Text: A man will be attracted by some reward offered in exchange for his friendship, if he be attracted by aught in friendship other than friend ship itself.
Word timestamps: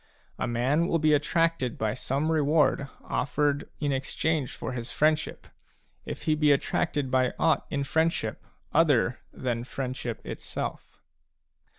A 0.39 0.47
man 0.47 0.87
will 0.87 0.97
be 0.97 1.13
attracted 1.13 1.77
by 1.77 1.93
some 1.93 2.31
reward 2.31 2.87
offered 3.03 3.69
in 3.79 3.91
exchange 3.91 4.51
for 4.51 4.71
his 4.71 4.91
friendship, 4.91 5.45
if 6.07 6.23
he 6.23 6.33
be 6.33 6.51
attracted 6.51 7.11
by 7.11 7.33
aught 7.37 7.67
in 7.69 7.83
friendship 7.83 8.43
other 8.73 9.19
than 9.31 9.63
friend 9.63 9.95
ship 9.95 10.19
itself. 10.25 11.03